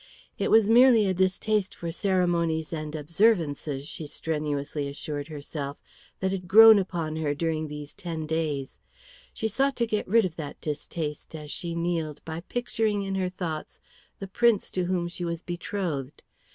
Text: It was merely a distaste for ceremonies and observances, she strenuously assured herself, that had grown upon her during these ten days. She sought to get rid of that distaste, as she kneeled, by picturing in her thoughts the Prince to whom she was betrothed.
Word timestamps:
It 0.39 0.49
was 0.49 0.67
merely 0.67 1.05
a 1.05 1.13
distaste 1.13 1.75
for 1.75 1.91
ceremonies 1.91 2.73
and 2.73 2.95
observances, 2.95 3.87
she 3.87 4.07
strenuously 4.07 4.87
assured 4.87 5.27
herself, 5.27 5.77
that 6.21 6.31
had 6.31 6.47
grown 6.47 6.79
upon 6.79 7.17
her 7.17 7.35
during 7.35 7.67
these 7.67 7.93
ten 7.93 8.25
days. 8.25 8.79
She 9.31 9.47
sought 9.47 9.75
to 9.75 9.85
get 9.85 10.07
rid 10.07 10.25
of 10.25 10.37
that 10.37 10.59
distaste, 10.59 11.35
as 11.35 11.51
she 11.51 11.75
kneeled, 11.75 12.19
by 12.25 12.39
picturing 12.41 13.03
in 13.03 13.13
her 13.13 13.29
thoughts 13.29 13.79
the 14.17 14.27
Prince 14.27 14.71
to 14.71 14.85
whom 14.85 15.07
she 15.07 15.23
was 15.23 15.43
betrothed. 15.43 16.23